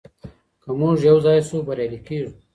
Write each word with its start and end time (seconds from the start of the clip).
که 0.61 0.69
موږ 0.79 0.97
يو 1.09 1.17
ځای 1.25 1.39
سو 1.49 1.55
بريالي 1.67 1.99
کيږو. 2.07 2.31